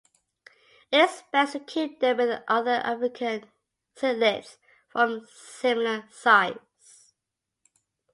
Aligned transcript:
It 0.91 0.97
is 0.99 1.21
best 1.31 1.51
to 1.53 1.59
keep 1.59 1.99
them 1.99 2.17
with 2.17 2.41
other 2.47 2.81
African 2.83 3.45
cichlids 3.95 4.57
of 4.95 5.29
similar 5.29 6.05
size. 6.09 7.13